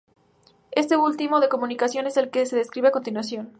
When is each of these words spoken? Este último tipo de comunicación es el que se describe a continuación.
Este 0.71 0.97
último 0.97 1.15
tipo 1.37 1.39
de 1.41 1.47
comunicación 1.49 2.07
es 2.07 2.17
el 2.17 2.31
que 2.31 2.47
se 2.47 2.55
describe 2.55 2.87
a 2.87 2.91
continuación. 2.91 3.49